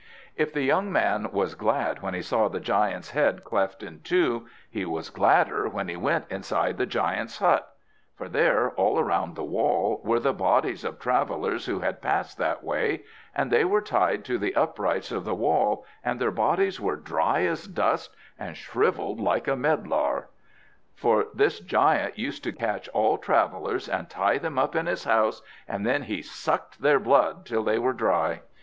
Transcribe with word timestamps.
If 0.35 0.51
the 0.51 0.63
young 0.63 0.91
man 0.91 1.29
was 1.31 1.53
glad 1.53 2.01
when 2.01 2.15
he 2.15 2.23
saw 2.23 2.47
the 2.47 2.59
giant's 2.59 3.11
head 3.11 3.43
cleft 3.43 3.83
in 3.83 3.99
two, 4.01 4.47
he 4.67 4.83
was 4.83 5.11
gladder 5.11 5.69
when 5.69 5.87
he 5.89 5.95
went 5.95 6.25
inside 6.31 6.79
the 6.79 6.87
giant's 6.87 7.37
hut. 7.37 7.71
For 8.15 8.27
there, 8.27 8.71
all 8.71 9.03
round 9.03 9.35
the 9.35 9.43
wall, 9.43 10.01
were 10.03 10.19
the 10.19 10.33
bodies 10.33 10.83
of 10.83 10.97
travellers 10.97 11.67
who 11.67 11.81
had 11.81 12.01
passed 12.01 12.39
that 12.39 12.63
way; 12.63 13.03
and 13.35 13.51
they 13.51 13.63
were 13.63 13.79
tied 13.79 14.25
to 14.25 14.39
the 14.39 14.55
uprights 14.55 15.11
of 15.11 15.23
the 15.23 15.35
wall, 15.35 15.85
and 16.03 16.19
their 16.19 16.31
bodies 16.31 16.81
were 16.81 16.95
dry 16.95 17.43
as 17.43 17.67
dust, 17.67 18.11
and 18.39 18.57
shrivelled 18.57 19.19
like 19.19 19.47
a 19.47 19.55
medlar. 19.55 20.29
For 20.95 21.27
this 21.31 21.59
giant 21.59 22.17
used 22.17 22.43
to 22.45 22.51
catch 22.51 22.89
all 22.89 23.19
travellers 23.19 23.87
and 23.87 24.09
tie 24.09 24.39
them 24.39 24.57
up 24.57 24.75
in 24.75 24.87
his 24.87 25.03
house, 25.03 25.43
and 25.67 25.85
then 25.85 26.01
he 26.01 26.23
sucked 26.23 26.81
their 26.81 26.99
blood 26.99 27.45
till 27.45 27.61
they 27.63 27.77
were 27.77 27.93
dry. 27.93 28.41